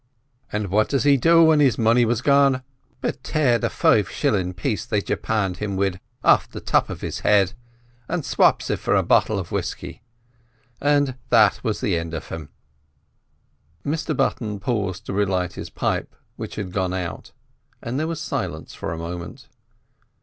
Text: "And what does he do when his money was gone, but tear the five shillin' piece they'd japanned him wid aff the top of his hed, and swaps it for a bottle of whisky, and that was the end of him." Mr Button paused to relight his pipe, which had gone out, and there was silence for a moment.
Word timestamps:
"And 0.51 0.69
what 0.71 0.89
does 0.89 1.03
he 1.03 1.15
do 1.15 1.43
when 1.43 1.59
his 1.59 1.77
money 1.77 2.05
was 2.05 2.23
gone, 2.23 2.63
but 3.01 3.23
tear 3.23 3.59
the 3.59 3.69
five 3.69 4.09
shillin' 4.09 4.51
piece 4.55 4.83
they'd 4.83 5.05
japanned 5.05 5.57
him 5.57 5.75
wid 5.75 5.99
aff 6.23 6.49
the 6.49 6.59
top 6.59 6.89
of 6.89 7.01
his 7.01 7.19
hed, 7.19 7.53
and 8.07 8.25
swaps 8.25 8.71
it 8.71 8.79
for 8.79 8.95
a 8.95 9.03
bottle 9.03 9.37
of 9.37 9.51
whisky, 9.51 10.01
and 10.81 11.13
that 11.29 11.63
was 11.63 11.81
the 11.81 11.97
end 11.99 12.15
of 12.15 12.29
him." 12.29 12.49
Mr 13.85 14.17
Button 14.17 14.59
paused 14.59 15.05
to 15.05 15.13
relight 15.13 15.53
his 15.53 15.69
pipe, 15.69 16.15
which 16.35 16.55
had 16.55 16.71
gone 16.71 16.95
out, 16.95 17.31
and 17.79 17.99
there 17.99 18.07
was 18.07 18.19
silence 18.19 18.73
for 18.73 18.91
a 18.91 18.97
moment. 18.97 19.49